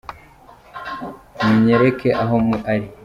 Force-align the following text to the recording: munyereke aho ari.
munyereke 1.45 2.09
aho 2.21 2.35
ari. 2.73 2.87